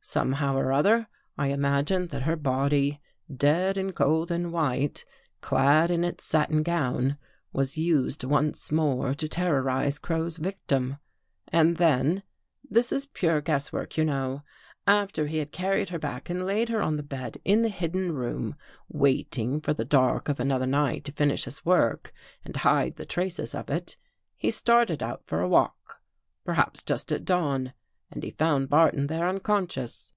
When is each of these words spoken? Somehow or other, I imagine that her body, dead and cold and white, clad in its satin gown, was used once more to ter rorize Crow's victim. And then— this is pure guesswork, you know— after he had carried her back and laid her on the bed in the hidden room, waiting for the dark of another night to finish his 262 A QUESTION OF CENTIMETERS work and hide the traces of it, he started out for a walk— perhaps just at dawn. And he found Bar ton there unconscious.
Somehow 0.00 0.56
or 0.56 0.72
other, 0.72 1.06
I 1.36 1.48
imagine 1.48 2.06
that 2.08 2.22
her 2.22 2.34
body, 2.36 2.98
dead 3.34 3.76
and 3.76 3.94
cold 3.94 4.30
and 4.30 4.50
white, 4.50 5.04
clad 5.42 5.90
in 5.90 6.02
its 6.02 6.24
satin 6.24 6.62
gown, 6.62 7.18
was 7.52 7.76
used 7.76 8.24
once 8.24 8.72
more 8.72 9.12
to 9.12 9.28
ter 9.28 9.62
rorize 9.62 10.00
Crow's 10.00 10.38
victim. 10.38 10.96
And 11.48 11.76
then— 11.76 12.22
this 12.70 12.90
is 12.90 13.04
pure 13.04 13.42
guesswork, 13.42 13.98
you 13.98 14.04
know— 14.06 14.44
after 14.86 15.26
he 15.26 15.38
had 15.40 15.52
carried 15.52 15.90
her 15.90 15.98
back 15.98 16.30
and 16.30 16.46
laid 16.46 16.70
her 16.70 16.80
on 16.80 16.96
the 16.96 17.02
bed 17.02 17.36
in 17.44 17.60
the 17.60 17.68
hidden 17.68 18.12
room, 18.14 18.56
waiting 18.88 19.60
for 19.60 19.74
the 19.74 19.84
dark 19.84 20.30
of 20.30 20.40
another 20.40 20.66
night 20.66 21.04
to 21.04 21.12
finish 21.12 21.44
his 21.44 21.58
262 21.60 21.68
A 21.68 21.96
QUESTION 22.00 22.50
OF 22.50 22.62
CENTIMETERS 22.62 22.64
work 22.64 22.76
and 22.78 22.86
hide 22.86 22.96
the 22.96 23.14
traces 23.14 23.54
of 23.54 23.68
it, 23.68 23.98
he 24.38 24.50
started 24.50 25.02
out 25.02 25.22
for 25.26 25.42
a 25.42 25.48
walk— 25.48 26.00
perhaps 26.46 26.82
just 26.82 27.12
at 27.12 27.26
dawn. 27.26 27.74
And 28.10 28.22
he 28.22 28.30
found 28.30 28.70
Bar 28.70 28.92
ton 28.92 29.06
there 29.08 29.28
unconscious. 29.28 30.14